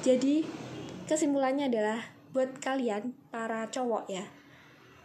Jadi 0.02 0.42
kesimpulannya 1.06 1.70
adalah 1.70 2.02
buat 2.34 2.58
kalian 2.58 3.14
para 3.30 3.70
cowok 3.70 4.10
ya 4.10 4.26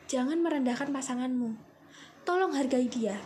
jangan 0.07 0.39
merendahkan 0.39 0.89
pasanganmu. 0.89 1.59
Tolong 2.23 2.55
hargai 2.55 2.87
dia 2.87 3.19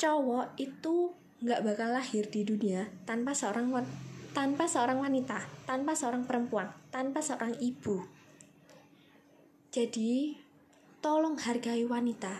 cowok 0.00 0.56
itu 0.56 1.12
nggak 1.44 1.60
bakal 1.60 1.92
lahir 1.92 2.24
di 2.32 2.40
dunia 2.48 2.88
tanpa 3.04 3.36
seorang 3.36 3.68
tanpa 4.32 4.64
seorang 4.64 5.04
wanita, 5.04 5.44
tanpa 5.68 5.92
seorang 5.92 6.24
perempuan, 6.24 6.72
tanpa 6.88 7.20
seorang 7.20 7.52
ibu. 7.60 8.00
Jadi, 9.74 10.38
tolong 11.02 11.34
hargai 11.34 11.82
wanita. 11.82 12.30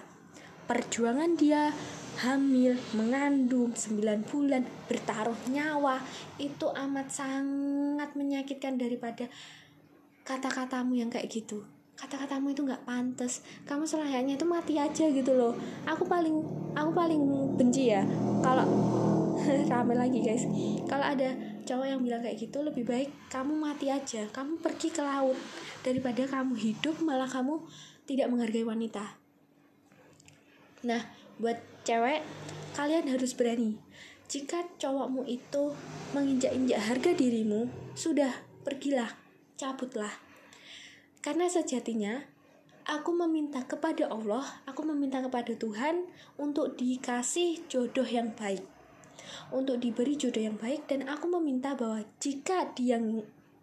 Perjuangan 0.71 1.35
dia 1.35 1.75
hamil, 2.23 2.79
mengandung 2.95 3.75
9 3.75 4.23
bulan, 4.31 4.63
bertaruh 4.87 5.39
nyawa, 5.51 5.99
itu 6.39 6.71
amat 6.71 7.11
sangat 7.11 8.15
menyakitkan 8.15 8.79
daripada 8.79 9.27
kata-katamu 10.23 10.95
yang 10.95 11.11
kayak 11.11 11.27
gitu 11.27 11.67
kata-katamu 12.01 12.57
itu 12.57 12.65
nggak 12.65 12.89
pantas. 12.89 13.45
Kamu 13.69 13.85
selayaknya 13.85 14.41
itu 14.41 14.49
mati 14.49 14.81
aja 14.81 15.05
gitu 15.13 15.37
loh. 15.37 15.53
Aku 15.85 16.09
paling 16.09 16.33
aku 16.73 16.91
paling 16.97 17.21
benci 17.61 17.93
ya 17.93 18.01
kalau 18.41 18.65
rame 19.71 19.93
lagi 19.93 20.25
guys. 20.25 20.49
Kalau 20.89 21.05
ada 21.05 21.37
cowok 21.69 21.87
yang 21.87 22.01
bilang 22.01 22.25
kayak 22.25 22.41
gitu 22.41 22.65
lebih 22.65 22.89
baik 22.89 23.13
kamu 23.29 23.53
mati 23.53 23.93
aja. 23.93 24.25
Kamu 24.33 24.65
pergi 24.65 24.89
ke 24.89 25.05
laut. 25.05 25.37
Daripada 25.85 26.25
kamu 26.25 26.57
hidup 26.57 26.97
malah 27.05 27.29
kamu 27.29 27.61
tidak 28.09 28.33
menghargai 28.33 28.65
wanita. 28.65 29.21
Nah 30.89 31.05
buat 31.37 31.61
cewek 31.85 32.25
kalian 32.81 33.13
harus 33.13 33.37
berani. 33.37 33.77
Jika 34.31 34.63
cowokmu 34.81 35.27
itu 35.29 35.75
menginjak-injak 36.17 36.81
harga 36.81 37.11
dirimu 37.13 37.69
sudah 37.99 38.31
pergilah 38.63 39.11
cabutlah 39.59 40.30
karena 41.21 41.53
sejatinya 41.53 42.25
aku 42.89 43.13
meminta 43.13 43.61
kepada 43.69 44.09
Allah, 44.09 44.43
aku 44.65 44.89
meminta 44.89 45.21
kepada 45.21 45.53
Tuhan 45.53 46.09
untuk 46.41 46.81
dikasih 46.81 47.69
jodoh 47.69 48.07
yang 48.09 48.33
baik. 48.33 48.65
Untuk 49.53 49.79
diberi 49.79 50.17
jodoh 50.17 50.43
yang 50.43 50.57
baik 50.57 50.89
dan 50.91 51.07
aku 51.07 51.29
meminta 51.29 51.77
bahwa 51.77 52.03
jika 52.19 52.73
dia 52.73 52.99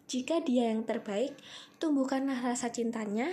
jika 0.07 0.39
dia 0.39 0.71
yang 0.71 0.87
terbaik, 0.87 1.35
tumbuhkanlah 1.83 2.39
rasa 2.39 2.71
cintanya, 2.71 3.27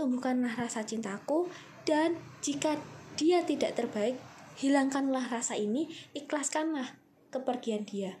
tumbuhkanlah 0.00 0.56
rasa 0.56 0.88
cintaku 0.88 1.52
dan 1.84 2.16
jika 2.40 2.80
dia 3.20 3.44
tidak 3.44 3.76
terbaik, 3.76 4.16
hilangkanlah 4.56 5.28
rasa 5.28 5.60
ini, 5.60 5.92
ikhlaskanlah 6.16 6.96
kepergian 7.28 7.84
dia. 7.84 8.16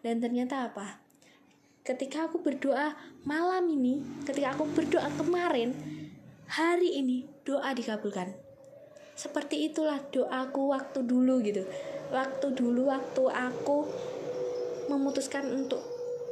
Dan 0.00 0.24
ternyata 0.24 0.72
apa? 0.72 1.03
Ketika 1.84 2.24
aku 2.24 2.40
berdoa 2.40 2.96
malam 3.28 3.68
ini, 3.68 4.00
ketika 4.24 4.56
aku 4.56 4.64
berdoa 4.72 5.04
kemarin, 5.20 5.76
hari 6.48 6.96
ini 6.96 7.28
doa 7.44 7.76
dikabulkan. 7.76 8.32
Seperti 9.14 9.68
itulah 9.68 10.00
doaku 10.08 10.72
waktu 10.72 11.04
dulu 11.04 11.44
gitu. 11.44 11.68
Waktu 12.08 12.56
dulu 12.56 12.88
waktu 12.88 13.22
aku 13.28 13.84
memutuskan 14.88 15.44
untuk 15.52 15.84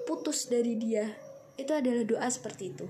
putus 0.09 0.49
dari 0.49 0.75
dia, 0.81 1.13
itu 1.61 1.71
adalah 1.71 2.03
doa 2.03 2.29
seperti 2.33 2.73
itu. 2.73 2.89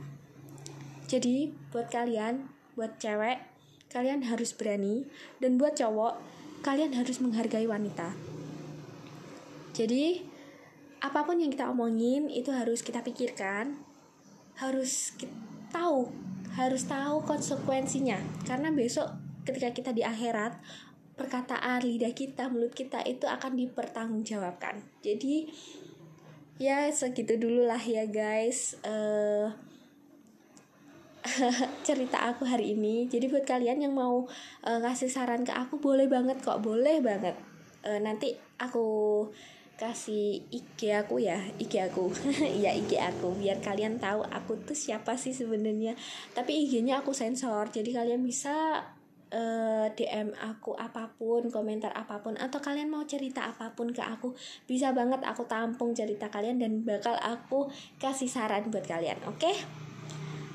Jadi, 1.11 1.51
buat 1.75 1.93
kalian, 1.93 2.47
buat 2.79 2.97
cewek, 2.97 3.43
kalian 3.93 4.25
harus 4.25 4.55
berani 4.57 5.05
dan 5.43 5.61
buat 5.61 5.77
cowok, 5.77 6.17
kalian 6.65 6.97
harus 6.97 7.21
menghargai 7.21 7.69
wanita. 7.69 8.17
Jadi, 9.77 10.32
apa 11.03 11.27
pun 11.27 11.43
yang 11.43 11.51
kita 11.51 11.67
omongin 11.67 12.31
itu 12.31 12.55
harus 12.55 12.81
kita 12.87 13.03
pikirkan. 13.03 13.75
Harus 14.55 15.11
kita 15.19 15.35
tahu 15.75 16.13
harus 16.55 16.85
tahu 16.85 17.25
konsekuensinya. 17.25 18.21
Karena 18.45 18.69
besok 18.71 19.09
ketika 19.43 19.73
kita 19.73 19.91
di 19.91 20.05
akhirat 20.05 20.61
perkataan 21.17 21.85
lidah 21.85 22.13
kita 22.17 22.49
mulut 22.49 22.73
kita 22.73 23.01
itu 23.05 23.25
akan 23.25 23.57
dipertanggungjawabkan. 23.57 24.85
Jadi 25.05 25.49
ya 26.61 26.89
segitu 26.93 27.41
dulu 27.41 27.65
lah 27.67 27.81
ya 27.81 28.05
guys. 28.07 28.77
Uh, 28.85 29.53
cerita 31.87 32.29
aku 32.29 32.45
hari 32.45 32.77
ini. 32.77 33.09
Jadi 33.09 33.31
buat 33.33 33.47
kalian 33.49 33.83
yang 33.89 33.95
mau 33.97 34.27
uh, 34.67 34.79
ngasih 34.83 35.09
saran 35.09 35.47
ke 35.47 35.55
aku 35.55 35.81
boleh 35.81 36.07
banget 36.11 36.43
kok 36.45 36.61
boleh 36.61 37.01
banget. 37.01 37.37
Uh, 37.83 37.99
nanti 37.99 38.37
aku 38.61 39.27
kasih 39.83 40.47
IG 40.55 40.95
aku 40.95 41.19
ya 41.19 41.43
IG 41.59 41.91
aku. 41.91 42.07
Ya 42.63 42.71
IG 42.71 42.95
aku 43.03 43.35
biar 43.35 43.59
kalian 43.59 43.99
tahu 43.99 44.23
aku 44.31 44.55
tuh 44.63 44.79
siapa 44.79 45.19
sih 45.19 45.35
sebenarnya. 45.35 45.99
Tapi 46.31 46.63
IG-nya 46.63 47.03
aku 47.03 47.11
sensor 47.11 47.67
jadi 47.75 47.91
kalian 47.91 48.23
bisa 48.23 48.87
uh, 49.35 49.87
eh, 49.87 49.87
DM 49.99 50.31
aku 50.39 50.79
apa 50.79 51.11
pun 51.19 51.51
komentar 51.51 51.91
apa 51.97 52.23
pun 52.23 52.39
atau 52.39 52.63
kalian 52.63 52.93
mau 52.93 53.03
cerita 53.09 53.51
apa 53.51 53.75
pun 53.75 53.91
ke 53.91 54.05
aku 54.05 54.37
bisa 54.71 54.95
banget 54.95 55.25
aku 55.27 55.49
tampung 55.51 55.97
cerita 55.97 56.31
kalian 56.31 56.63
dan 56.63 56.87
bakal 56.87 57.17
aku 57.19 57.67
kasih 57.99 58.31
saran 58.31 58.71
buat 58.71 58.87
kalian 58.87 59.19
oke? 59.27 59.41
Okay? 59.41 59.57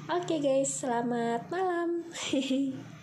oke 0.08 0.24
okay 0.24 0.40
guys 0.40 0.86
selamat 0.86 1.52
malam 1.52 2.08